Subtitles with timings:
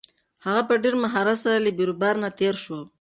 [0.45, 2.79] هغه په ډېر مهارت سره له بیروبار نه تېر شو.